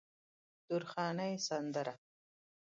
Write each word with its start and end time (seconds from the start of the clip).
د 0.03 0.03
درخانۍ 0.69 1.33
سندره 1.47 1.93